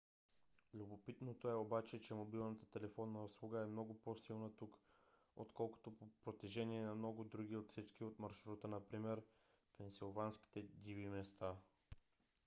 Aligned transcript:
любопитното 0.73 1.49
е 1.49 1.53
обаче 1.55 2.01
че 2.01 2.13
мобилната 2.13 2.65
телефонна 2.69 3.23
услуга 3.23 3.59
е 3.61 3.65
много 3.65 3.99
по- 3.99 4.15
силна 4.17 4.55
тук 4.55 4.77
отколкото 5.35 5.91
по 5.97 6.05
протежение 6.25 6.81
на 6.85 6.95
много 6.95 7.23
други 7.23 7.55
отсечки 7.55 8.03
от 8.03 8.19
маршрута 8.19 8.67
например 8.67 9.21
пенсилванските 9.77 10.61
диви 10.61 11.07
места 11.07 11.55